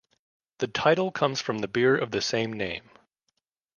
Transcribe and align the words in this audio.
The 0.57 0.67
title 0.67 1.11
comes 1.11 1.41
from 1.41 1.59
the 1.59 1.67
beer 1.67 1.95
of 1.95 2.09
the 2.09 2.21
same 2.21 2.53
name. 2.53 2.89